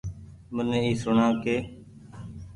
مني 0.55 0.77
اي 0.85 0.91
سوڻآ 1.01 1.27
ڪي 1.43 1.57